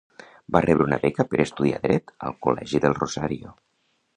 [0.55, 3.55] Va rebre una beca per estudiar dret al Colegio del Rosario.